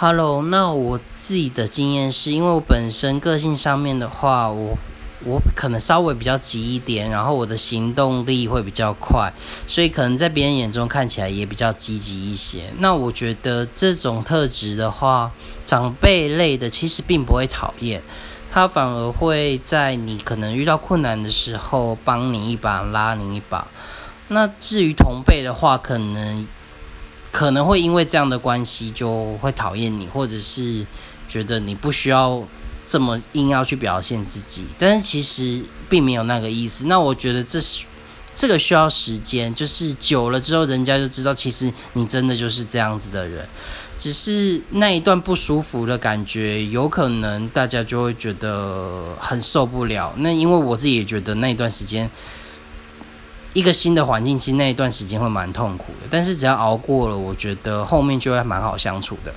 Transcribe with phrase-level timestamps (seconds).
[0.00, 4.78] Hello，那我自己的经验是因为我本身个性上面的话，我
[5.24, 9.32] 我可能稍微比较急一点，然后我的行动力会比较快，
[9.66, 12.66] 所以可能在别人眼中看起来也比较积极一些。
[12.78, 15.32] 那我觉得这种特质的话，
[15.64, 18.00] 长辈类的其实并不会讨厌，
[18.52, 23.66] 他反而会在你可能遇到困难的时候帮你一把，拉你一把。
[24.28, 26.46] 那至于同辈的话，可能。
[27.30, 30.86] 可能会因为这样的关系就会讨厌你，或者是
[31.28, 32.42] 觉得你不需要
[32.86, 36.86] 这么硬要去表现自己，但是其实并没有那个意思。
[36.86, 37.84] 那我觉得这是
[38.34, 43.46] 这个需要时间，就是久了之后，人家就知道其实你真的就是这样子的人。
[43.98, 50.14] 只是那一段不舒服的感觉，有可能大家就会觉得很受不了。
[50.18, 52.10] 那因为我自己也觉得那一段时间。
[53.54, 59.32] 一个新的环境，其实那一段时间会蛮痛苦的，但是只要熬过了，我觉得后面就会蛮好相处的。